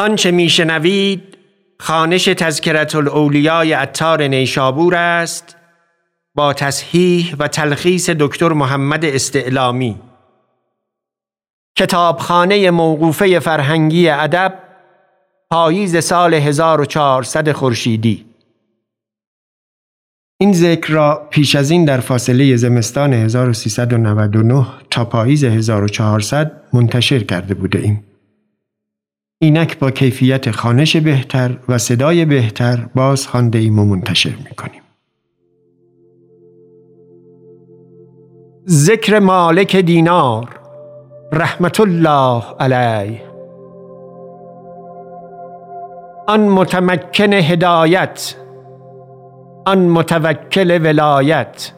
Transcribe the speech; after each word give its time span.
آنچه 0.00 0.30
میشنوید 0.30 1.22
خانش 1.80 2.24
تذکرت 2.24 2.94
الاولیای 2.94 3.74
اتار 3.74 4.22
نیشابور 4.22 4.94
است 4.94 5.56
با 6.34 6.52
تصحیح 6.52 7.34
و 7.38 7.48
تلخیص 7.48 8.10
دکتر 8.10 8.48
محمد 8.48 9.04
استعلامی 9.04 10.00
کتابخانه 11.76 12.70
موقوفه 12.70 13.38
فرهنگی 13.38 14.08
ادب 14.08 14.58
پاییز 15.50 16.04
سال 16.04 16.34
1400 16.34 17.52
خورشیدی 17.52 18.24
این 20.40 20.52
ذکر 20.52 20.92
را 20.92 21.28
پیش 21.30 21.56
از 21.56 21.70
این 21.70 21.84
در 21.84 22.00
فاصله 22.00 22.56
زمستان 22.56 23.12
1399 23.12 24.66
تا 24.90 25.04
پاییز 25.04 25.44
1400 25.44 26.62
منتشر 26.72 27.18
کرده 27.18 27.54
بوده 27.54 27.78
ایم. 27.78 28.09
اینک 29.42 29.78
با 29.78 29.90
کیفیت 29.90 30.50
خانش 30.50 30.96
بهتر 30.96 31.56
و 31.68 31.78
صدای 31.78 32.24
بهتر 32.24 32.86
باز 32.94 33.26
خانده 33.26 33.58
ایم 33.58 33.78
و 33.78 33.84
منتشر 33.84 34.30
می 34.30 34.54
کنیم. 34.56 34.82
ذکر 38.68 39.18
مالک 39.18 39.76
دینار 39.76 40.60
رحمت 41.32 41.80
الله 41.80 42.42
علیه 42.60 43.22
آن 46.28 46.40
متمکن 46.40 47.32
هدایت 47.32 48.34
آن 49.66 49.78
متوکل 49.78 50.78
ولایت 50.82 51.72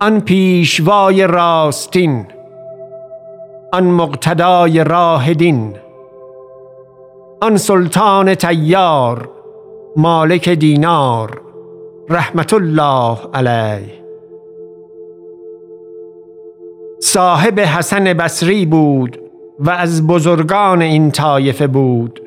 آن 0.00 0.20
پیشوای 0.20 1.26
راستین 1.26 2.26
آن 3.72 3.84
مقتدای 3.84 4.84
راه 4.84 5.34
دین 5.34 5.74
آن 7.40 7.56
سلطان 7.56 8.34
تیار 8.34 9.28
مالک 9.96 10.48
دینار 10.48 11.40
رحمت 12.10 12.54
الله 12.54 13.18
علیه. 13.34 13.92
صاحب 17.00 17.60
حسن 17.60 18.04
بصری 18.04 18.66
بود 18.66 19.18
و 19.58 19.70
از 19.70 20.06
بزرگان 20.06 20.82
این 20.82 21.10
طایفه 21.10 21.66
بود 21.66 22.20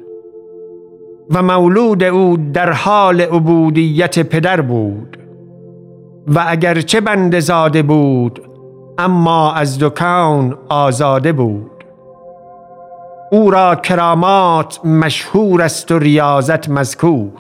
و 1.30 1.44
مولود 1.44 2.04
او 2.04 2.38
در 2.54 2.72
حال 2.72 3.22
عبودیت 3.22 4.20
پدر 4.20 4.62
بود 4.62 5.18
و 6.28 6.44
اگرچه 6.48 7.02
بند 7.02 7.40
زاده 7.40 7.84
بود 7.84 8.42
اما 8.98 9.54
از 9.54 9.80
دکان 9.80 10.58
آزاده 10.70 11.34
بود. 11.34 11.79
او 13.32 13.52
را 13.52 13.76
کرامات 13.76 14.86
مشهور 14.86 15.62
است 15.62 15.92
و 15.92 16.00
ریاضت 16.00 16.70
مذکور 16.70 17.32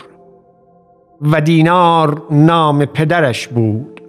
و 1.22 1.42
دینار 1.42 2.22
نام 2.32 2.86
پدرش 2.86 3.48
بود. 3.48 4.02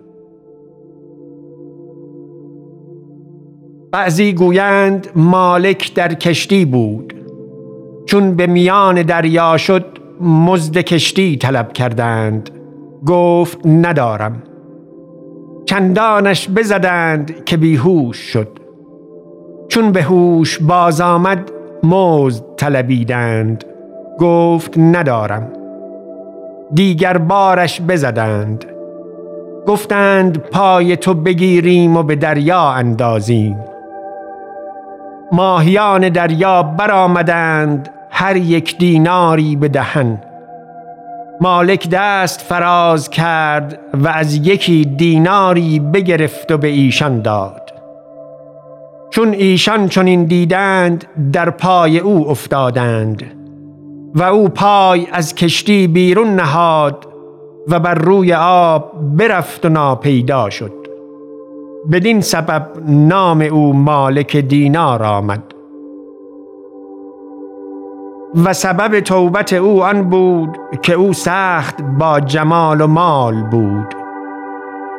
بعضی 3.92 4.32
گویند 4.32 5.08
مالک 5.16 5.94
در 5.94 6.14
کشتی 6.14 6.64
بود. 6.64 7.14
چون 8.06 8.36
به 8.36 8.46
میان 8.46 9.02
دریا 9.02 9.56
شد 9.56 9.84
مزد 10.20 10.78
کشتی 10.78 11.36
طلب 11.36 11.72
کردند. 11.72 12.50
گفت 13.06 13.66
ندارم. 13.66 14.42
چندانش 15.66 16.48
بزدند 16.48 17.44
که 17.44 17.56
بیهوش 17.56 18.16
شد. 18.16 18.48
چون 19.68 19.92
به 19.92 20.02
هوش 20.02 20.58
باز 20.58 21.00
آمد 21.00 21.50
مزد 21.82 22.44
طلبیدند 22.56 23.64
گفت 24.18 24.78
ندارم. 24.78 25.48
دیگر 26.74 27.18
بارش 27.18 27.80
بزدند. 27.80 28.64
گفتند 29.66 30.38
پای 30.38 30.96
تو 30.96 31.14
بگیریم 31.14 31.96
و 31.96 32.02
به 32.02 32.16
دریا 32.16 32.70
اندازیم. 32.70 33.58
ماهیان 35.32 36.08
دریا 36.08 36.62
برآمدند 36.62 37.88
هر 38.10 38.36
یک 38.36 38.78
دیناری 38.78 39.56
به 39.56 39.68
مالک 41.40 41.88
دست 41.90 42.40
فراز 42.40 43.10
کرد 43.10 43.78
و 43.94 44.08
از 44.08 44.34
یکی 44.34 44.84
دیناری 44.84 45.80
بگرفت 45.80 46.52
و 46.52 46.58
به 46.58 46.68
ایشان 46.68 47.22
داد. 47.22 47.59
چون 49.10 49.28
ایشان 49.32 49.88
چنین 49.88 50.24
دیدند 50.24 51.04
در 51.32 51.50
پای 51.50 51.98
او 51.98 52.30
افتادند 52.30 53.22
و 54.14 54.22
او 54.22 54.48
پای 54.48 55.06
از 55.12 55.34
کشتی 55.34 55.86
بیرون 55.86 56.34
نهاد 56.34 57.06
و 57.68 57.80
بر 57.80 57.94
روی 57.94 58.32
آب 58.34 58.92
برفت 59.16 59.66
و 59.66 59.68
ناپیدا 59.68 60.50
شد. 60.50 60.72
بدین 61.92 62.20
سبب 62.20 62.66
نام 62.88 63.40
او 63.40 63.72
مالک 63.72 64.36
دینار 64.36 65.02
آمد. 65.02 65.42
و 68.44 68.52
سبب 68.52 69.00
توبت 69.00 69.52
او 69.52 69.84
آن 69.84 70.02
بود 70.02 70.58
که 70.82 70.92
او 70.92 71.12
سخت 71.12 71.82
با 71.82 72.20
جمال 72.20 72.80
و 72.80 72.86
مال 72.86 73.42
بود 73.42 73.94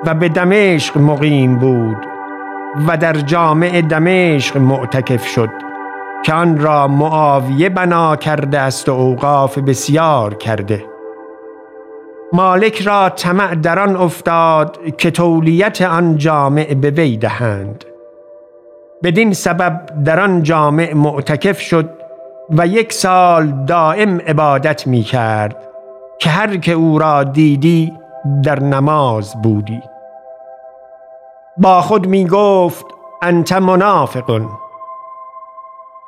و 0.05 0.13
به 0.13 0.29
دمشق 0.29 0.97
مقیم 0.97 1.59
بود. 1.59 2.10
و 2.87 2.97
در 2.97 3.13
جامع 3.13 3.81
دمشق 3.81 4.57
معتکف 4.57 5.25
شد 5.25 5.49
که 6.25 6.33
آن 6.33 6.57
را 6.57 6.87
معاویه 6.87 7.69
بنا 7.69 8.15
کرده 8.15 8.59
است 8.59 8.89
و 8.89 8.91
اوقاف 8.91 9.57
بسیار 9.57 10.33
کرده. 10.33 10.85
مالک 12.33 12.81
را 12.81 13.09
طمع 13.09 13.55
در 13.55 13.79
آن 13.79 13.95
افتاد 13.95 14.95
که 14.97 15.11
تولیت 15.11 15.81
آن 15.81 16.17
جامع 16.17 16.73
به 16.73 16.89
وی 16.89 17.17
دهند. 17.17 17.85
بدین 19.03 19.33
سبب 19.33 19.81
در 20.05 20.19
آن 20.19 20.43
جامع 20.43 20.93
معتکف 20.93 21.59
شد 21.59 21.89
و 22.49 22.67
یک 22.67 22.93
سال 22.93 23.53
دائم 23.67 24.17
عبادت 24.17 24.87
می 24.87 25.03
کرد 25.03 25.55
که 26.19 26.29
هر 26.29 26.57
که 26.57 26.71
او 26.71 26.99
را 26.99 27.23
دیدی 27.23 27.93
در 28.43 28.59
نماز 28.59 29.41
بودی. 29.43 29.81
با 31.57 31.81
خود 31.81 32.07
می 32.07 32.27
گفت 32.27 32.85
انت 33.21 33.51
منافقون 33.51 34.49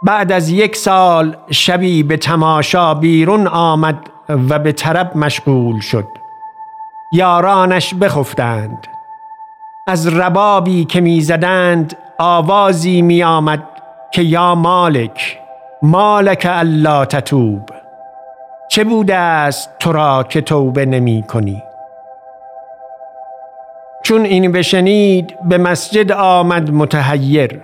بعد 0.03 0.31
از 0.31 0.49
یک 0.49 0.75
سال 0.75 1.37
شبی 1.51 2.03
به 2.03 2.17
تماشا 2.17 2.93
بیرون 2.93 3.47
آمد 3.47 4.09
و 4.49 4.59
به 4.59 4.71
طرب 4.71 5.17
مشغول 5.17 5.79
شد. 5.79 6.07
یارانش 7.13 7.93
بخفتند. 7.93 8.87
از 9.87 10.07
ربابی 10.07 10.85
که 10.85 11.01
می‌زدند 11.01 11.97
آوازی 12.19 13.01
می 13.01 13.23
آمد 13.23 13.63
که 14.11 14.21
یا 14.21 14.55
مالک 14.55 15.39
مالک 15.81 16.47
الله 16.49 17.05
تتوب. 17.05 17.69
چه 18.69 18.83
بوده 18.83 19.15
است 19.15 19.69
تو 19.79 19.91
را 19.91 20.23
که 20.23 20.41
توبه 20.41 20.85
نمی 20.85 21.23
کنی 21.27 21.63
چون 24.13 24.25
این 24.25 24.51
بشنید 24.51 25.33
به 25.49 25.57
مسجد 25.57 26.11
آمد 26.11 26.71
متحیر. 26.71 27.59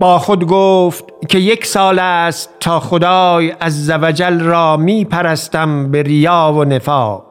با 0.00 0.18
خود 0.18 0.46
گفت 0.46 1.04
که 1.28 1.38
یک 1.38 1.66
سال 1.66 1.98
است 1.98 2.50
تا 2.60 2.80
خدای 2.80 3.52
از 3.60 3.86
زوجل 3.86 4.40
را 4.40 4.76
می 4.76 5.04
پرستم 5.04 5.90
به 5.90 6.02
ریا 6.02 6.52
و 6.56 6.64
نفاق. 6.64 7.24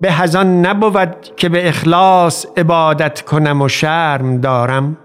به 0.00 0.12
هزان 0.12 0.66
نبود 0.66 1.16
که 1.36 1.48
به 1.48 1.68
اخلاص 1.68 2.46
عبادت 2.56 3.20
کنم 3.20 3.62
و 3.62 3.68
شرم 3.68 4.40
دارم. 4.40 4.96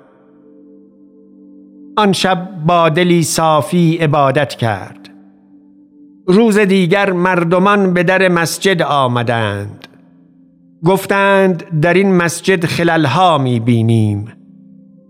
آن 1.98 2.12
شب 2.14 2.48
با 2.66 2.90
دلی 2.90 3.24
صافی 3.24 3.98
عبادت 3.98 4.56
کرد. 4.56 5.10
روز 6.28 6.58
دیگر 6.58 7.12
مردمان 7.12 7.94
به 7.94 8.04
در 8.04 8.28
مسجد 8.28 8.82
آمدند. 8.82 9.88
گفتند 10.86 11.80
در 11.82 11.94
این 11.94 12.16
مسجد 12.16 12.66
خللها 12.66 13.38
می 13.38 13.60
بینیم 13.60 14.34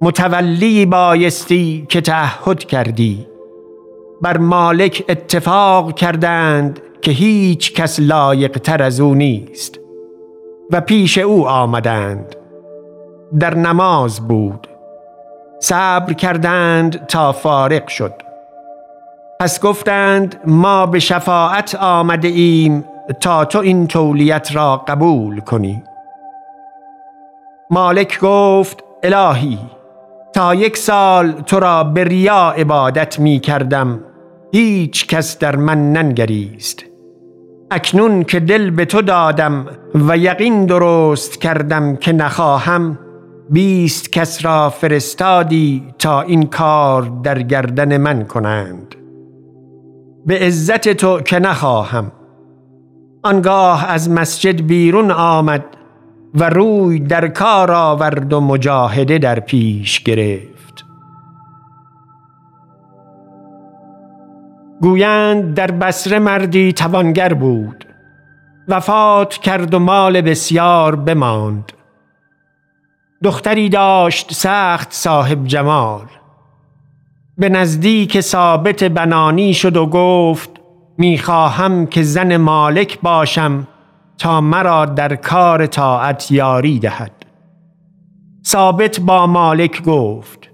متولی 0.01 0.85
بایستی 0.85 1.85
که 1.89 2.01
تعهد 2.01 2.59
کردی. 2.59 3.27
بر 4.21 4.37
مالک 4.37 5.03
اتفاق 5.09 5.93
کردند 5.93 6.79
که 7.01 7.11
هیچ 7.11 7.73
کس 7.73 7.99
لایق 7.99 8.57
تر 8.57 8.83
از 8.83 8.99
او 8.99 9.15
نیست. 9.15 9.79
و 10.71 10.81
پیش 10.81 11.17
او 11.17 11.47
آمدند. 11.47 12.35
در 13.39 13.55
نماز 13.55 14.27
بود. 14.27 14.67
صبر 15.59 16.13
کردند 16.13 17.05
تا 17.05 17.31
فارق 17.31 17.87
شد. 17.87 18.13
پس 19.39 19.61
گفتند 19.61 20.35
ما 20.45 20.85
به 20.85 20.99
شفاعت 20.99 21.75
آمده 21.75 22.27
ایم 22.27 22.85
تا 23.13 23.45
تو 23.45 23.59
این 23.59 23.87
تولیت 23.87 24.55
را 24.55 24.77
قبول 24.77 25.39
کنی. 25.39 25.83
مالک 27.69 28.19
گفت 28.19 28.83
الهی 29.03 29.59
تا 30.33 30.55
یک 30.55 30.77
سال 30.77 31.31
تو 31.31 31.59
را 31.59 31.83
به 31.83 32.03
ریا 32.03 32.53
عبادت 32.57 33.19
می 33.19 33.39
کردم 33.39 33.99
هیچ 34.51 35.07
کس 35.07 35.39
در 35.39 35.55
من 35.55 35.93
ننگریست. 35.93 36.83
اکنون 37.71 38.23
که 38.23 38.39
دل 38.39 38.69
به 38.69 38.85
تو 38.85 39.01
دادم 39.01 39.65
و 39.95 40.17
یقین 40.17 40.65
درست 40.65 41.41
کردم 41.41 41.95
که 41.95 42.13
نخواهم 42.13 42.99
بیست 43.49 44.11
کس 44.11 44.45
را 44.45 44.69
فرستادی 44.69 45.83
تا 45.99 46.21
این 46.21 46.45
کار 46.45 47.01
در 47.23 47.41
گردن 47.41 47.97
من 47.97 48.25
کنند. 48.25 48.95
به 50.25 50.39
عزت 50.39 50.89
تو 50.89 51.21
که 51.21 51.39
نخواهم 51.39 52.11
آنگاه 53.25 53.85
از 53.89 54.09
مسجد 54.09 54.61
بیرون 54.61 55.11
آمد 55.11 55.65
و 56.33 56.49
روی 56.49 56.99
در 56.99 57.27
کار 57.27 57.71
آورد 57.71 58.33
و 58.33 58.41
مجاهده 58.41 59.17
در 59.17 59.39
پیش 59.39 60.03
گرفت. 60.03 60.85
گویند 64.81 65.53
در 65.53 65.71
بسره 65.71 66.19
مردی 66.19 66.73
توانگر 66.73 67.33
بود 67.33 67.85
وفات 68.67 69.33
کرد 69.33 69.73
و 69.73 69.79
مال 69.79 70.21
بسیار 70.21 70.95
بماند. 70.95 71.71
دختری 73.23 73.69
داشت 73.69 74.33
سخت 74.33 74.93
صاحب 74.93 75.47
جمال. 75.47 76.05
به 77.37 77.49
نزدیک 77.49 78.21
ثابت 78.21 78.83
بنانی 78.83 79.53
شد 79.53 79.77
و 79.77 79.85
گفت 79.85 80.64
می‌خواهم 80.97 81.85
که 81.85 82.03
زن 82.03 82.37
مالک 82.37 83.01
باشم 83.01 83.67
تا 84.17 84.41
مرا 84.41 84.85
در 84.85 85.15
کار 85.15 85.65
طاعت 85.65 86.31
یاری 86.31 86.79
دهد. 86.79 87.11
ثابت 88.45 88.99
با 88.99 89.27
مالک 89.27 89.83
گفت 89.83 90.49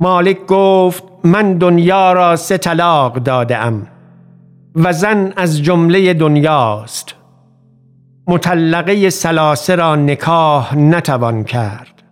مالک 0.00 0.46
گفت 0.46 1.04
من 1.24 1.58
دنیا 1.58 2.12
را 2.12 2.36
سه 2.36 2.58
طلاق 2.58 3.14
داده 3.14 3.56
و 4.74 4.92
زن 4.92 5.32
از 5.36 5.62
جمله 5.62 6.14
دنیاست. 6.14 7.14
مطلقه 8.26 9.10
سلاسه 9.10 9.74
را 9.74 9.96
نکاح 9.96 10.76
نتوان 10.76 11.44
کرد. 11.44 12.02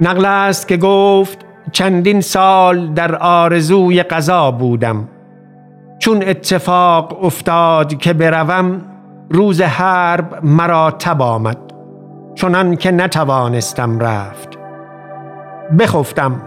نقل 0.00 0.24
است 0.24 0.68
که 0.68 0.76
گفت 0.76 1.47
چندین 1.72 2.20
سال 2.20 2.86
در 2.86 3.16
آرزوی 3.16 4.02
قضا 4.02 4.50
بودم. 4.50 5.08
چون 5.98 6.22
اتفاق 6.22 7.24
افتاد 7.24 7.98
که 7.98 8.12
بروم 8.12 8.80
روز 9.30 9.62
حرب 9.62 10.38
مرا 10.42 10.90
تب 10.90 11.22
آمد. 11.22 11.58
چنان 12.34 12.76
که 12.76 12.90
نتوانستم 12.90 13.98
رفت. 13.98 14.58
بخفتم 15.78 16.42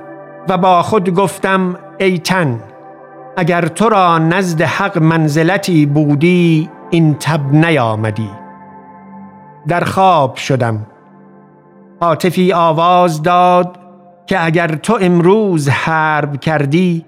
و 0.49 0.57
با 0.57 0.81
خود 0.81 1.09
گفتم 1.09 1.75
ای 1.99 2.19
تن 2.19 2.59
اگر 3.37 3.67
تو 3.67 3.89
را 3.89 4.17
نزد 4.17 4.61
حق 4.61 4.97
منزلتی 4.97 5.85
بودی 5.85 6.69
این 6.89 7.13
تب 7.13 7.53
نیامدی. 7.53 8.29
در 9.67 9.83
خواب 9.83 10.35
شدم. 10.35 10.85
عاطفی 12.01 12.53
آواز 12.53 13.23
داد 13.23 13.80
که 14.31 14.45
اگر 14.45 14.75
تو 14.75 14.97
امروز 15.01 15.69
حرب 15.69 16.39
کردی 16.39 17.05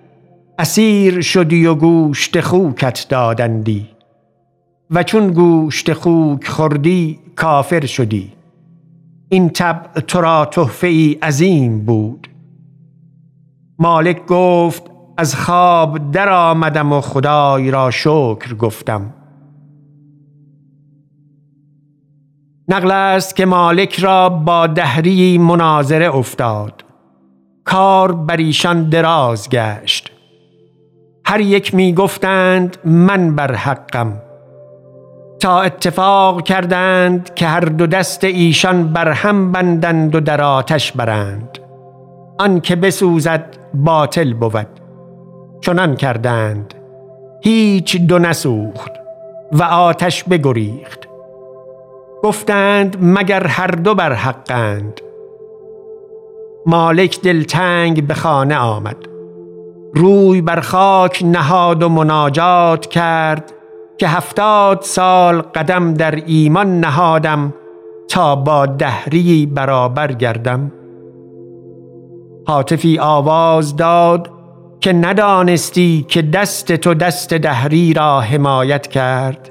اسیر 0.59 1.21
شدی 1.21 1.65
و 1.65 1.75
گوشت 1.75 2.41
خوکت 2.41 3.05
دادندی. 3.09 3.89
و 4.91 5.03
چون 5.03 5.31
گوشت 5.31 5.93
خوک 5.93 6.47
خوردی 6.47 7.19
کافر 7.35 7.85
شدی. 7.85 8.33
این 9.29 9.49
تب 9.49 9.93
تو 10.07 10.21
را 10.21 10.45
تحفه 10.45 10.87
ای 10.87 11.13
عظیم 11.13 11.85
بود. 11.85 12.29
مالک 13.79 14.25
گفت 14.25 14.83
از 15.17 15.35
خواب 15.35 16.11
در 16.11 16.29
آمدم 16.29 16.93
و 16.93 17.01
خدای 17.01 17.71
را 17.71 17.91
شکر 17.91 18.53
گفتم. 18.53 19.13
نقل 22.67 22.91
است 22.91 23.35
که 23.35 23.45
مالک 23.45 23.99
را 23.99 24.29
با 24.29 24.67
دهری 24.67 25.37
مناظره 25.37 26.15
افتاد. 26.15 26.82
کار 27.65 28.11
بر 28.11 28.37
ایشان 28.37 28.89
دراز 28.89 29.49
گشت. 29.49 30.11
هر 31.25 31.39
یک 31.39 31.75
می 31.75 31.93
گفتند 31.93 32.77
من 32.85 33.35
بر 33.35 33.55
حقم. 33.55 34.21
تا 35.39 35.61
اتفاق 35.61 36.41
کردند 36.41 37.33
که 37.33 37.47
هر 37.47 37.59
دو 37.59 37.87
دست 37.87 38.23
ایشان 38.23 38.93
بر 38.93 39.11
هم 39.11 39.51
بندند 39.51 40.15
و 40.15 40.19
در 40.19 40.41
آتش 40.41 40.91
برند. 40.91 41.59
آن 42.39 42.59
که 42.59 42.75
بسوزد 42.75 43.57
باطل 43.73 44.33
بود. 44.33 44.67
چنان 45.61 45.95
کردند. 45.95 46.73
هیچ 47.43 47.97
دو 47.97 48.19
نسوخت 48.19 48.91
و 49.51 49.63
آتش 49.63 50.23
بگریخت. 50.23 51.07
گفتند 52.23 52.97
مگر 53.01 53.47
هر 53.47 53.67
دو 53.67 53.95
بر 53.95 54.13
حقند؟ 54.13 55.01
مالک 56.65 57.21
دلتنگ 57.21 58.07
به 58.07 58.13
خانه 58.13 58.57
آمد. 58.57 58.97
روی 59.93 60.41
بر 60.41 60.59
خاک 60.59 61.23
نهاد 61.25 61.83
و 61.83 61.89
مناجات 61.89 62.85
کرد 62.85 63.53
که 63.97 64.07
هفتاد 64.07 64.81
سال 64.81 65.41
قدم 65.41 65.93
در 65.93 66.15
ایمان 66.15 66.79
نهادم 66.79 67.53
تا 68.09 68.35
با 68.35 68.65
دهری 68.65 69.45
برابر 69.45 70.11
گردم. 70.11 70.71
حاطفی 72.47 72.99
آواز 72.99 73.75
داد 73.75 74.31
که 74.79 74.93
ندانستی 74.93 76.05
که 76.07 76.21
دست 76.21 76.71
تو 76.71 76.93
دست 76.93 77.33
دهری 77.33 77.93
را 77.93 78.21
حمایت 78.21 78.87
کرد. 78.87 79.49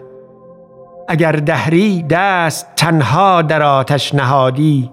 اگر 1.08 1.32
دهری 1.32 2.04
دست 2.10 2.66
تنها 2.76 3.42
در 3.42 3.62
آتش 3.62 4.14
نهادی 4.14 4.90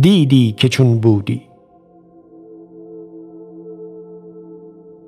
دیدی 0.00 0.52
که 0.52 0.68
چون 0.68 1.00
بودی. 1.00 1.51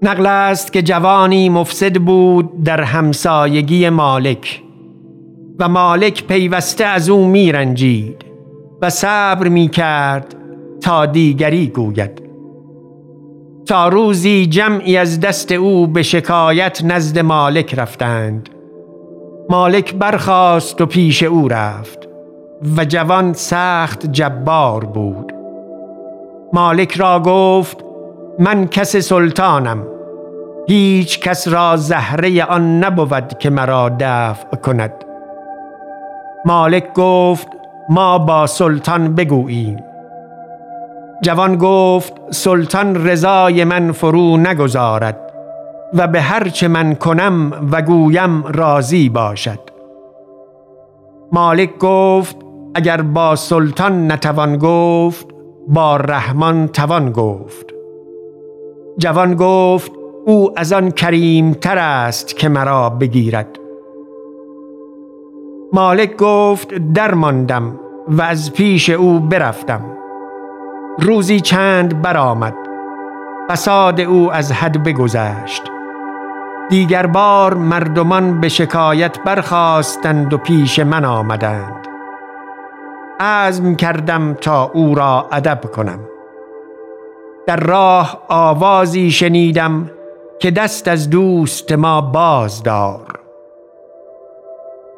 نقل 0.05 0.27
است 0.27 0.73
که 0.73 0.83
جوانی 0.83 1.49
مفسد 1.49 1.99
بود 1.99 2.65
در 2.65 2.81
همسایگی 2.81 3.89
مالک 3.89 4.63
و 5.59 5.69
مالک 5.69 6.27
پیوسته 6.27 6.85
از 6.85 7.09
او 7.09 7.27
می 7.27 7.53
رنجید 7.53 8.25
و 8.83 8.91
صبر 8.91 9.49
می 9.49 9.69
کرد 9.69 10.35
تا 10.81 11.07
دیگری 11.07 11.67
گوید. 11.67 12.23
تا 13.67 13.89
روزی 13.89 14.47
جمعی 14.47 14.97
از 14.97 15.21
دست 15.21 15.53
او 15.53 15.87
به 15.87 16.03
شکایت 16.03 16.81
نزد 16.85 17.19
مالک 17.19 17.75
رفتند. 17.75 18.49
مالک 19.51 19.95
برخاست 19.95 20.81
و 20.81 20.87
پیش 20.87 21.23
او 21.23 21.49
رفت 21.49 21.99
و 22.77 22.85
جوان 22.85 23.33
سخت 23.33 24.07
جبار 24.13 24.85
بود. 24.85 25.33
مالک 26.53 26.93
را 26.93 27.21
گفت 27.21 27.85
من 28.39 28.67
کس 28.67 28.97
سلطانم. 28.97 29.94
هیچ 30.67 31.21
کس 31.21 31.49
را 31.49 31.77
زهره 31.77 32.45
آن 32.45 32.85
نبود 32.85 33.39
که 33.39 33.51
مرا 33.51 33.91
دفع 34.01 34.57
کند. 34.57 34.93
مالک 36.45 36.93
گفت 36.95 37.49
ما 37.89 38.19
با 38.19 38.47
سلطان 38.47 39.15
بگوییم. 39.15 39.77
جوان 41.23 41.57
گفت 41.57 42.13
سلطان 42.31 43.07
رضای 43.09 43.65
من 43.65 43.93
فرو 43.93 44.37
نگذارد 44.37 45.21
و 45.95 46.07
به 46.07 46.21
هر 46.21 46.49
چه 46.49 46.69
من 46.69 46.95
کنم 46.95 47.53
و 47.73 47.83
گویم 47.83 48.45
راضی 48.47 49.09
باشد. 49.09 49.61
مالک 51.33 51.79
گفت 51.79 52.37
اگر 52.75 53.03
با 53.03 53.37
سلطان 53.37 54.13
نتوان 54.13 54.59
گفت 54.59 55.27
با 55.69 55.97
رحمان 55.97 56.69
توان 56.69 57.13
گفت. 57.13 57.67
جوان 58.99 59.35
گفت 59.35 59.93
او 60.27 60.53
از 60.57 60.73
آن 60.73 60.91
کریم 60.91 61.53
تر 61.53 61.79
است 61.79 62.37
که 62.37 62.49
مرا 62.49 62.91
بگیرد. 62.91 63.59
مالک 65.73 66.17
گفت 66.17 66.75
درماندم 66.75 67.81
و 68.09 68.23
از 68.23 68.53
پیش 68.53 68.91
او 68.91 69.21
برفتم. 69.21 69.81
روزی 70.99 71.41
چند 71.41 72.03
برآمد. 72.03 72.55
فساد 73.51 74.01
او 74.01 74.33
از 74.33 74.53
حد 74.53 74.83
بگذشت. 74.83 75.63
دیگر 76.71 77.07
بار 77.07 77.55
مردمان 77.55 78.41
به 78.41 78.49
شکایت 78.49 79.19
برخواستند 79.25 80.33
و 80.33 80.39
پیش 80.39 80.79
من 80.79 81.05
آمدند. 81.05 81.89
عزم 83.21 83.75
کردم 83.75 84.35
تا 84.35 84.71
او 84.75 84.95
را 84.95 85.29
ادب 85.33 85.61
کنم. 85.61 85.99
در 87.47 87.57
راه 87.57 88.23
آوازی 88.29 89.11
شنیدم 89.11 89.91
که 90.45 90.51
دست 90.51 90.89
از 90.89 91.11
دوست 91.11 91.73
ما 91.73 92.01
بازدار. 92.01 93.19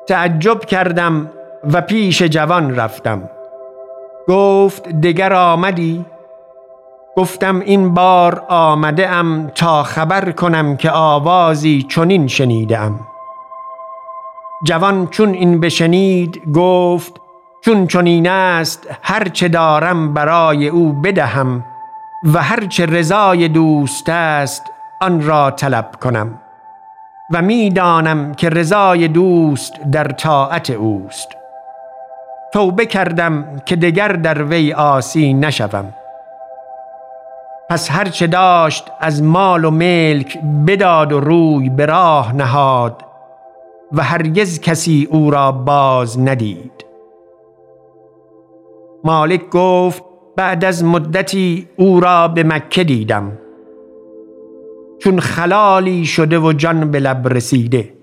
تعجب 0.09 0.61
کردم 0.61 1.31
و 1.73 1.81
پیش 1.81 2.23
جوان 2.23 2.77
رفتم. 2.77 3.31
گفت 4.29 4.89
دگر 4.89 5.33
آمدی؟ 5.33 6.05
گفتم 7.17 7.61
این 7.61 7.95
بار 7.95 8.45
آمده 8.49 9.09
ام 9.09 9.53
تا 9.55 9.83
خبر 9.83 10.31
کنم 10.31 10.77
که 10.77 10.91
آوازی 10.91 11.83
چنین 11.83 12.27
شنیدم 12.27 13.01
جوان 14.65 15.07
چون 15.07 15.29
این 15.29 15.61
بشنید 15.61 16.43
گفت 16.55 17.21
چون 17.65 17.87
چنین 17.87 18.29
است 18.29 18.87
هر 19.03 19.29
چه 19.29 19.49
دارم 19.49 20.15
برای 20.15 20.69
او 20.69 20.93
بدهم 20.93 21.65
و 22.35 22.43
هر 22.43 22.67
چه 22.67 22.87
رضای 22.87 23.49
دوست 23.49 24.09
است 24.09 24.63
آن 25.01 25.27
را 25.27 25.51
طلب 25.51 25.91
کنم 26.03 26.41
و 27.33 27.43
می‌دانم 27.43 28.35
که 28.35 28.49
رضای 28.49 29.09
دوست 29.09 29.73
در 29.93 30.05
طاعت 30.05 30.71
اوست. 30.71 31.29
توبه 32.53 32.87
کردم 32.87 33.63
که 33.67 33.77
دگر 33.77 34.09
در 34.09 34.43
وی 34.43 34.73
آسی 34.73 35.35
نشوم. 35.35 35.95
پس 37.71 37.91
هر 37.91 38.05
چه 38.05 38.27
داشت 38.27 38.93
از 39.01 39.23
مال 39.23 39.65
و 39.65 39.71
ملک 39.71 40.39
بداد 40.67 41.13
و 41.13 41.21
روی 41.21 41.69
به 41.69 41.87
راه 41.87 42.37
نهاد 42.37 43.05
و 43.93 44.03
هرگز 44.03 44.61
کسی 44.61 45.09
او 45.11 45.31
را 45.31 45.53
باز 45.53 46.21
ندید. 46.21 46.85
مالک 49.05 49.49
گفت 49.51 50.03
بعد 50.37 50.65
از 50.65 50.85
مدتی 50.85 51.69
او 51.77 52.01
را 52.01 52.29
به 52.29 52.43
مکه 52.45 52.85
دیدم. 52.85 53.33
چون 54.99 55.21
خلالی 55.21 56.05
شده 56.05 56.39
و 56.39 56.53
جان 56.53 56.91
به 56.91 57.01
لب 57.01 57.29
رسیده. 57.29 57.95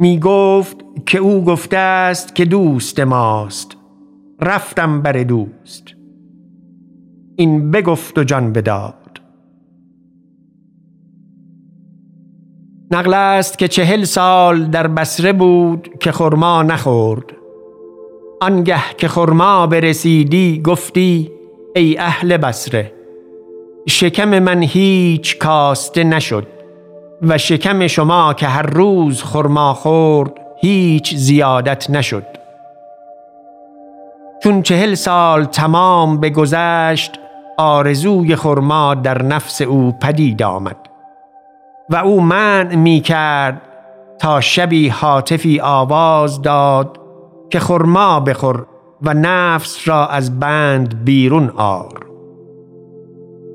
می 0.00 0.18
گفت 0.20 0.76
که 1.06 1.18
او 1.18 1.44
گفته 1.44 1.76
است 1.76 2.34
که 2.34 2.44
دوست 2.44 3.00
ماست. 3.00 3.76
رفتم 4.40 5.02
بر 5.02 5.12
دوست. 5.12 5.84
این 7.36 7.70
بگفت 7.70 8.18
و 8.18 8.24
جان 8.24 8.52
بداد. 8.52 9.20
نقل 12.90 13.14
است 13.14 13.58
که 13.58 13.68
چهل 13.68 14.04
سال 14.04 14.64
در 14.64 14.86
بسره 14.86 15.32
بود 15.32 15.88
که 16.00 16.12
خرما 16.12 16.62
نخورد. 16.62 17.24
آنگه 18.40 18.82
که 18.98 19.08
خرما 19.08 19.66
برسیدی 19.66 20.62
گفتی 20.62 21.30
ای 21.76 21.98
اهل 21.98 22.36
بسره 22.36 22.92
شکم 23.86 24.38
من 24.38 24.62
هیچ 24.62 25.38
کاسته 25.38 26.04
نشد 26.04 26.46
و 27.22 27.38
شکم 27.38 27.86
شما 27.86 28.34
که 28.34 28.46
هر 28.46 28.62
روز 28.62 29.22
خرما 29.22 29.74
خورد 29.74 30.32
هیچ 30.60 31.14
زیادت 31.14 31.90
نشد. 31.90 32.26
چون 34.42 34.62
چهل 34.62 34.94
سال 34.94 35.44
تمام 35.44 36.20
بگذشت 36.20 37.12
آرزوی 37.58 38.36
خرما 38.36 38.94
در 38.94 39.22
نفس 39.22 39.62
او 39.62 39.94
پدید 40.02 40.42
آمد 40.42 40.76
و 41.90 41.96
او 41.96 42.20
من 42.20 42.74
می 42.74 43.00
کرد 43.00 43.62
تا 44.18 44.40
شبی 44.40 44.88
حاطفی 44.88 45.60
آواز 45.60 46.42
داد 46.42 47.00
که 47.50 47.60
خرما 47.60 48.20
بخور 48.20 48.66
و 49.02 49.14
نفس 49.14 49.88
را 49.88 50.06
از 50.06 50.40
بند 50.40 51.04
بیرون 51.04 51.50
آر. 51.56 52.13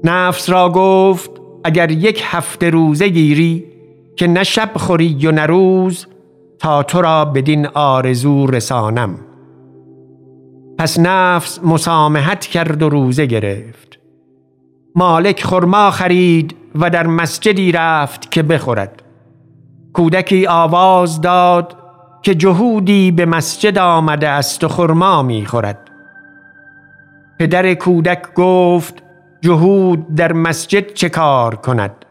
نفس 0.04 0.50
را 0.50 0.70
گفت 0.70 1.32
اگر 1.64 1.92
یک 1.92 2.22
هفته 2.26 2.70
روزه 2.70 3.08
گیری 3.10 3.66
که 4.16 4.28
نه 4.28 4.44
شب 4.44 4.70
خوری 4.76 5.28
و 5.28 5.32
نه 5.32 5.46
روز 5.46 6.08
تا 6.60 6.84
تو 6.84 7.02
را 7.02 7.26
بدین 7.26 7.68
آرزو 7.68 8.48
رسانم. 8.48 9.16
پس 10.78 11.00
نفس 11.00 11.60
مسامحت 11.64 12.46
کرد 12.46 12.84
و 12.84 12.90
روزه 12.90 13.26
گرفت. 13.26 14.00
مالک 14.96 15.44
خرما 15.44 15.92
خرید 15.92 16.56
و 16.76 16.90
در 16.90 17.08
مسجدی 17.08 17.72
رفت 17.72 18.32
که 18.32 18.44
بخورد. 18.44 19.04
کودکی 19.94 20.48
آواز 20.48 21.22
داد 21.22 21.76
که 22.22 22.36
جهودی 22.36 23.12
به 23.12 23.26
مسجد 23.26 23.78
آمده 23.78 24.30
است 24.30 24.64
و 24.64 24.68
خرما 24.68 25.24
می 25.24 25.46
خورد 25.46 25.90
پدر 27.40 27.74
کودک 27.74 28.34
گفت 28.34 29.04
جهود 29.42 30.16
در 30.16 30.34
مسجد 30.34 30.94
چه 30.94 31.10
کار 31.10 31.56
کند؟ 31.56 32.06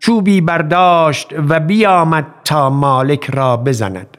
چوبی 0.00 0.40
برداشت 0.40 1.34
و 1.48 1.60
بیامد 1.60 2.26
تا 2.44 2.70
مالک 2.70 3.30
را 3.30 3.56
بزند. 3.56 4.16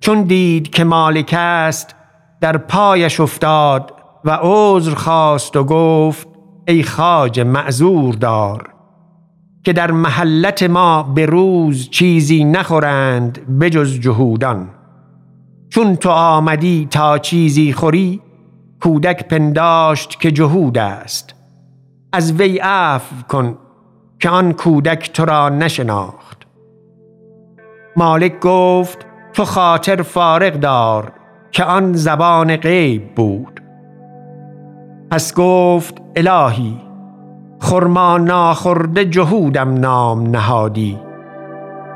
چون 0.00 0.22
دید 0.22 0.70
که 0.70 0.84
مالک 0.84 1.34
است 1.38 1.94
در 2.40 2.56
پایش 2.56 3.20
افتاد 3.20 3.94
و 4.24 4.38
عذر 4.42 4.94
خواست 4.94 5.56
و 5.56 5.64
گفت 5.64 6.28
ای 6.68 6.82
خاج 6.82 7.40
معذور 7.40 8.14
دار 8.14 8.68
که 9.64 9.72
در 9.72 9.90
محلت 9.90 10.62
ما 10.62 11.02
به 11.02 11.26
روز 11.26 11.90
چیزی 11.90 12.44
نخورند 12.44 13.58
بجز 13.58 14.00
جهودان. 14.00 14.68
چون 15.68 15.96
تو 15.96 16.10
آمدی 16.10 16.88
تا 16.90 17.18
چیزی 17.18 17.72
خوری 17.72 18.20
کودک 18.82 19.28
پنداشت 19.28 20.20
که 20.20 20.30
جهود 20.30 20.78
است. 20.78 21.34
از 22.12 22.32
وی 22.32 22.58
عفو 22.58 23.14
کن 23.28 23.58
که 24.20 24.28
آن 24.28 24.52
کودک 24.52 25.12
تو 25.12 25.24
را 25.24 25.48
نشناخت. 25.48 26.46
مالک 27.96 28.40
گفت 28.40 29.06
تو 29.32 29.44
خاطر 29.44 30.02
فارغ 30.02 30.52
دار 30.52 31.12
که 31.50 31.64
آن 31.64 31.92
زبان 31.92 32.56
غیب 32.56 33.14
بود. 33.14 33.62
پس 35.10 35.34
گفت 35.34 36.02
الهی 36.16 36.80
خرما 37.60 38.18
ناخورده 38.18 39.04
جهودم 39.04 39.74
نام 39.74 40.22
نهادی. 40.22 40.98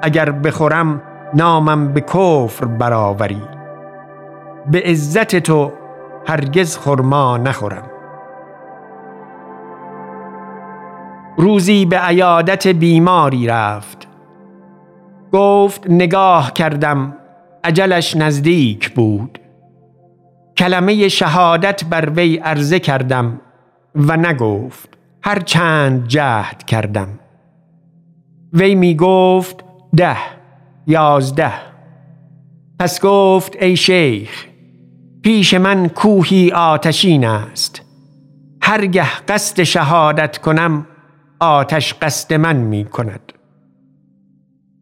اگر 0.03 0.31
بخورم 0.31 1.03
نامم 1.35 1.93
به 1.93 2.01
کفر 2.01 2.65
برآوری. 2.65 3.43
به 4.71 4.83
عزت 4.85 5.37
تو 5.37 5.73
هرگز 6.29 6.79
خرما 6.79 7.37
نخورم. 7.37 7.91
روزی 11.37 11.87
به 11.87 11.99
عیادت 11.99 12.69
بیماری 12.69 13.47
رفت. 13.47 14.09
گفت 15.33 15.91
نگاه 15.91 16.53
کردم 16.53 17.17
عجلش 17.65 18.17
نزدیک 18.17 18.95
بود. 18.95 19.39
کلمه 20.57 21.09
شهادت 21.09 21.85
بر 21.85 22.11
وی 22.11 22.37
عرضه 22.37 22.79
کردم 22.79 23.41
و 23.95 24.17
نگفت 24.17 24.99
هر 25.23 25.41
چند 25.41 26.09
جهد 26.09 26.65
کردم. 26.65 27.09
وی 28.53 28.75
می 28.75 28.97
گفت 28.97 29.65
ده 29.97 30.17
یازده. 30.87 31.53
پس 32.79 33.01
گفت 33.01 33.57
ای 33.63 33.77
شیخ 33.77 34.47
پیش 35.27 35.55
من 35.55 35.89
کوهی 35.89 36.51
آتشین 36.51 37.25
است. 37.25 37.83
هرگه 38.63 39.21
قصد 39.29 39.63
شهادت 39.63 40.39
کنم 40.39 40.87
آتش 41.41 41.95
قصد 41.95 42.35
من 42.35 42.57
می 42.57 42.85
کند. 42.85 43.33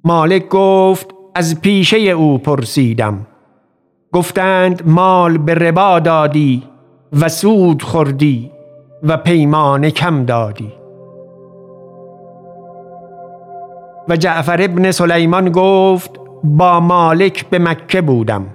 مالک 0.04 0.48
گفت 0.48 1.14
از 1.34 1.60
پیشه 1.60 1.96
او 1.98 2.38
پرسیدم. 2.38 3.26
گفتند 4.12 4.88
مال 4.88 5.38
به 5.38 5.54
ربا 5.54 6.00
دادی 6.00 6.62
و 7.20 7.28
سود 7.28 7.82
خوردی 7.82 8.50
و 9.02 9.16
پیمان 9.16 9.90
کم 9.90 10.24
دادی. 10.24 10.72
و 14.08 14.16
جعفر 14.16 14.62
ابن 14.62 14.90
سلیمان 14.90 15.52
گفت 15.52 16.10
با 16.44 16.80
مالک 16.80 17.46
به 17.50 17.58
مکه 17.58 18.00
بودم. 18.00 18.46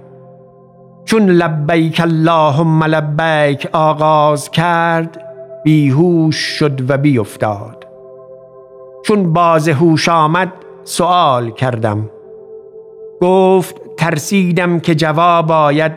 چون 1.10 1.30
لبیک 1.30 2.00
اللهم 2.00 2.84
لبیک 2.84 3.68
آغاز 3.74 4.52
کرد 4.52 5.22
بیهوش 5.64 6.36
شد 6.36 6.92
و 6.92 6.98
بیافتاد. 6.98 7.88
چون 9.06 9.34
باز 9.34 9.70
هوش 9.70 10.10
آمد 10.10 10.54
سوال 10.84 11.52
کردم. 11.52 12.10
گفت 13.22 13.76
ترسیدم 13.98 14.80
که 14.80 14.96
جواب 14.96 15.52
آید 15.52 15.92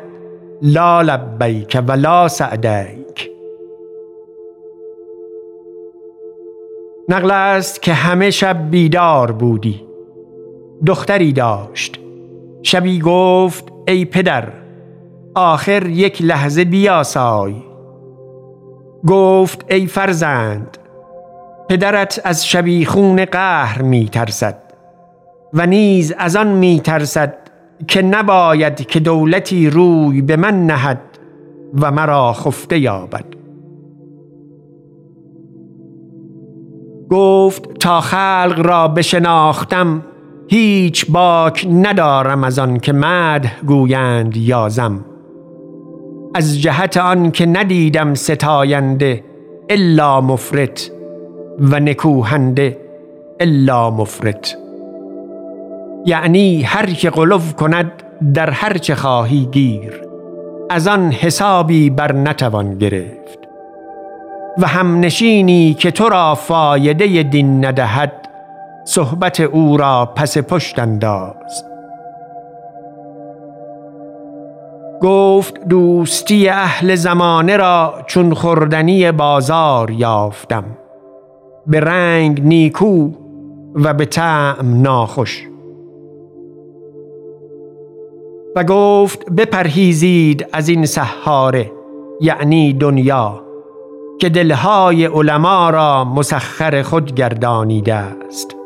لا 0.63 1.03
لبیک 1.03 1.83
و 1.89 1.93
لا 1.93 2.29
سعدیک. 2.29 3.31
نقل 7.09 7.31
است 7.31 7.83
که 7.83 7.93
همه 7.93 8.31
شب 8.31 8.71
بیدار 8.71 9.33
بودی. 9.33 9.87
دختری 10.87 11.33
داشت. 11.33 12.01
شبی 12.63 13.01
گفت 13.01 13.73
ای 13.89 14.05
پدر 14.05 14.62
آخر 15.35 15.87
یک 15.87 16.23
لحظه 16.23 16.65
بیاسای. 16.65 17.55
گفت 19.07 19.65
ای 19.69 19.87
فرزند 19.87 20.79
پدرت 21.69 22.21
از 22.25 22.47
شبیخون 22.47 23.25
قهر 23.25 23.83
می 23.83 24.09
ترسد 24.09 24.59
و 25.55 25.67
نیز 25.67 26.13
از 26.19 26.37
آن 26.37 26.49
می 26.49 26.81
ترسد 26.81 27.35
که 27.89 28.03
نباید 28.03 28.87
که 28.87 29.01
دولتی 29.01 29.71
روی 29.71 30.23
به 30.23 30.37
من 30.37 30.67
نهد 30.67 31.01
و 31.75 31.91
مرا 31.91 32.33
خفته 32.33 32.79
یابد. 32.79 33.25
گفت 37.11 37.79
تا 37.79 38.01
خلق 38.01 38.61
را 38.65 38.89
بشناختم 38.89 40.03
هیچ 40.49 41.11
باک 41.11 41.67
ندارم 41.73 42.45
از 42.45 42.59
آن 42.59 42.79
که 42.79 42.93
مد 42.93 43.47
گویند 43.67 44.37
یازم 44.37 45.05
از 46.35 46.61
جهت 46.61 46.97
آن 46.97 47.31
که 47.31 47.47
ندیدم 47.47 48.15
ستاینده 48.15 49.25
الا 49.69 50.21
مفرت 50.21 50.91
و 51.59 51.81
نکوهنده 51.81 52.79
الا 53.41 53.91
مفرت 53.91 54.57
یعنی 56.07 56.63
هر 56.63 56.87
که 56.87 57.11
قلوف 57.11 57.55
کند 57.55 57.93
در 58.35 58.51
هر 58.51 58.79
چه 58.79 58.95
خواهی 58.95 59.49
گیر 59.53 60.03
از 60.71 60.89
آن 60.89 61.13
حسابی 61.13 61.91
بر 61.91 62.13
نتوان 62.13 62.79
گرفت. 62.79 63.39
و 64.59 64.67
هم 64.67 65.01
نشینی 65.01 65.75
که 65.75 65.91
تو 65.91 66.09
را 66.09 66.35
فایده 66.35 67.23
دین 67.23 67.65
ندهد 67.65 68.13
صحبت 68.85 69.41
او 69.41 69.77
را 69.77 70.13
پس 70.15 70.39
پشت 70.39 70.79
انداز. 70.79 71.72
گفت 75.03 75.69
دوستی 75.69 76.49
اهل 76.49 76.95
زمانه 76.95 77.57
را 77.57 77.95
چون 78.07 78.35
خوردنی 78.35 79.13
بازار 79.13 79.91
یافتم. 79.91 80.65
به 81.67 81.81
رنگ 81.81 82.43
نیکو 82.45 83.11
و 83.75 83.95
به 83.95 84.05
طعم 84.05 84.83
ناخوش. 84.83 85.49
و 88.57 88.65
گفت 88.65 89.31
بپرهیزید 89.31 90.47
از 90.53 90.69
این 90.69 90.87
سحاره 90.87 91.73
یعنی 92.21 92.73
دنیا 92.73 93.43
که 94.21 94.29
دلهای 94.29 95.07
علما 95.07 95.71
را 95.71 96.05
مسخر 96.05 96.83
خود 96.83 97.15
گردانیده 97.15 97.95
است. 97.95 98.57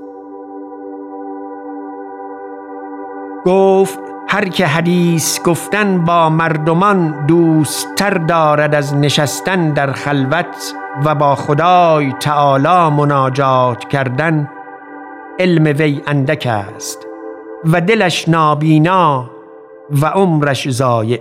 گفت 3.46 3.98
هر 4.28 4.48
که 4.48 4.66
حدیث 4.66 5.42
گفتن 5.42 6.04
با 6.04 6.30
مردمان 6.30 7.26
دوستتر 7.26 8.10
دارد 8.10 8.74
از 8.74 8.94
نشستن 8.94 9.70
در 9.70 9.92
خلوت 9.92 10.74
و 11.04 11.14
با 11.14 11.34
خدای 11.34 12.12
تعالی 12.12 12.94
مناجات 12.96 13.88
کردن 13.88 14.50
علم 15.38 15.64
وی 15.78 16.02
اندک 16.06 16.48
است 16.50 17.06
و 17.64 17.80
دلش 17.80 18.28
نابینا 18.28 19.30
و 19.90 20.06
عمرش 20.06 20.68
ضایع. 20.70 21.20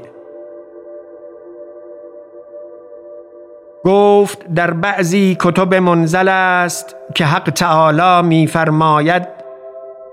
گفت 3.85 4.53
در 4.53 4.71
بعضی 4.71 5.37
کتب 5.39 5.73
منزل 5.75 6.27
است 6.27 6.95
که 7.15 7.25
حق 7.25 7.49
تعالی 7.49 8.27
میفرماید 8.27 9.34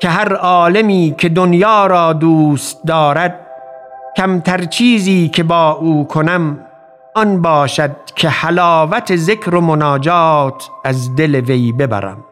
که 0.02 0.08
هر 0.08 0.34
عالمی 0.34 1.14
که 1.18 1.28
دنیا 1.28 1.86
را 1.86 2.12
دوست 2.12 2.86
دارد 2.86 3.46
کمتر 4.16 4.64
چیزی 4.64 5.28
که 5.28 5.42
با 5.42 5.70
او 5.70 6.06
کنم 6.06 6.58
آن 7.14 7.42
باشد 7.42 7.96
که 8.14 8.28
حلاوت 8.28 9.16
ذکر 9.16 9.54
و 9.54 9.60
مناجات 9.60 10.70
از 10.84 11.16
دل 11.16 11.34
وی 11.34 11.72
ببرم. 11.72 12.24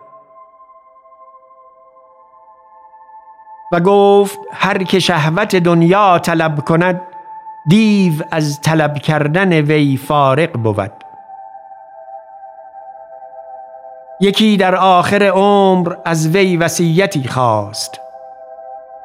و 3.73 3.81
گفت 3.81 4.39
هر 4.53 4.83
که 4.83 4.99
شهوت 4.99 5.57
دنیا 5.57 6.19
طلب 6.19 6.65
کند 6.65 7.01
دیو 7.69 8.13
از 8.31 8.61
طلب 8.61 8.99
کردن 8.99 9.53
وی 9.53 9.97
فارق 9.97 10.53
بود. 10.53 11.00
یکی 14.21 14.57
در 14.57 14.77
آخر 14.77 15.23
عمر 15.23 15.95
از 16.05 16.29
وی 16.29 16.57
وصیتی 16.57 17.29
خواست. 17.29 18.01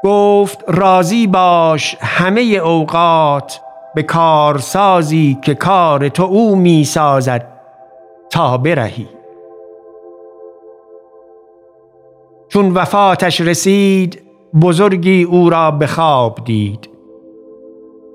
گفت 0.04 0.64
راضی 0.68 1.28
باش 1.28 1.98
همه 2.02 2.42
اوقات 2.42 3.62
به 3.96 4.04
کارسازی 4.04 5.38
که 5.42 5.56
کار 5.56 6.10
تو 6.10 6.24
او 6.24 6.56
می 6.56 6.84
سازد 6.84 7.48
تا 8.30 8.58
برهی. 8.58 9.10
چون 12.50 12.72
وفاتش 12.72 13.42
رسید 13.42 14.22
بزرگی 14.62 15.24
او 15.24 15.50
را 15.50 15.72
به 15.72 15.88
خواب 15.88 16.40
دید. 16.46 16.90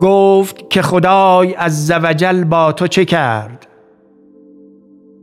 گفت 0.01 0.71
که 0.71 0.83
خدای 0.83 1.55
از 1.55 1.87
زوجل 1.87 2.45
با 2.45 2.73
تو 2.73 2.87
چه 2.87 3.05
کرد؟ 3.05 3.70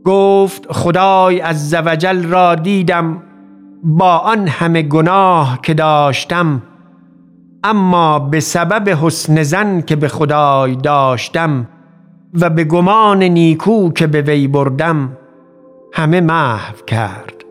گفت 0.04 0.72
خدای 0.72 1.40
از 1.40 1.70
زوجل 1.70 2.24
را 2.24 2.54
دیدم 2.54 3.22
با 3.82 4.18
آن 4.18 4.48
همه 4.48 4.82
گناه 4.82 5.58
که 5.62 5.74
داشتم 5.74 6.62
اما 7.64 8.18
به 8.18 8.40
سبب 8.40 8.88
حسن 8.88 9.42
زن 9.42 9.80
که 9.80 9.96
به 9.96 10.08
خدای 10.08 10.76
داشتم 10.76 11.68
و 12.34 12.50
به 12.50 12.64
گمان 12.64 13.22
نیکو 13.22 13.92
که 13.92 14.06
به 14.06 14.22
وی 14.22 14.48
بردم 14.48 15.16
همه 15.92 16.20
محو 16.20 16.84
کرد. 16.86 17.44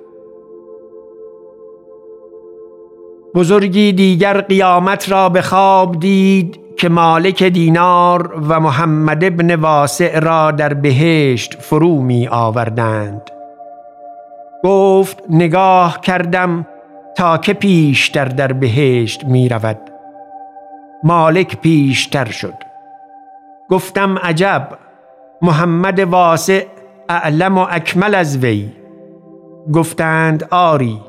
بزرگی 3.35 3.93
دیگر 3.93 4.41
قیامت 4.41 5.11
را 5.11 5.29
به 5.29 5.41
خواب 5.41 5.99
دید 5.99 6.66
که 6.77 6.89
مالک 6.89 7.43
دینار 7.43 8.33
و 8.49 8.59
محمد 8.59 9.23
ابن 9.23 9.55
واسع 9.55 10.19
را 10.19 10.51
در 10.51 10.73
بهشت 10.73 11.61
فرو 11.61 12.01
می 12.01 12.27
آوردند. 12.27 13.21
گفت 14.63 15.23
نگاه 15.29 16.01
کردم 16.01 16.67
تا 17.15 17.37
که 17.37 17.53
پیشتر 17.53 18.25
در 18.25 18.53
بهشت 18.53 19.25
می 19.25 19.49
رود. 19.49 19.79
مالک 21.03 21.61
پیشتر 21.61 22.25
شد. 22.25 22.53
گفتم 23.69 24.17
عجب 24.17 24.69
محمد 25.41 25.99
واسع 25.99 26.65
اعلم 27.09 27.57
و 27.57 27.65
اکمل 27.69 28.15
از 28.15 28.37
وی. 28.37 28.69
گفتند 29.73 30.47
آری 30.51 31.01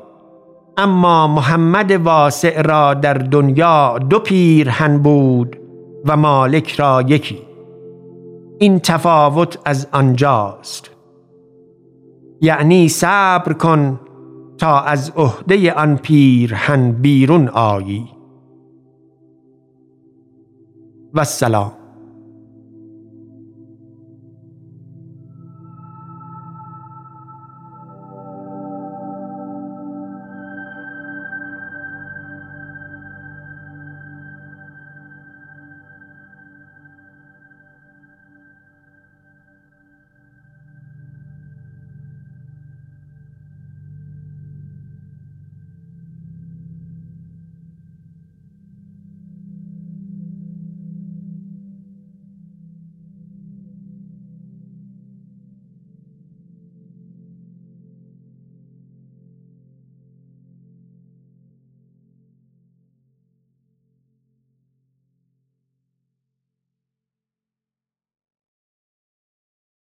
اما 0.77 1.27
محمد 1.27 1.91
واسع 1.91 2.61
را 2.61 2.93
در 2.93 3.13
دنیا 3.13 3.97
دو 4.09 4.19
پیرهن 4.19 4.97
بود. 4.97 5.58
و 6.05 6.17
مالک 6.17 6.71
را 6.71 7.01
یکی. 7.01 7.41
این 8.59 8.79
تفاوت 8.79 9.59
از 9.65 9.87
آنجاست. 9.91 10.91
یعنی 12.41 12.89
صبر 12.89 13.53
کن 13.53 13.99
تا 14.57 14.79
از 14.81 15.11
عهده 15.15 15.73
آن 15.73 15.97
پیرهن 15.97 16.91
بیرون 16.91 17.47
آیی. 17.47 18.07
و 21.13 21.19
السلام. 21.19 21.78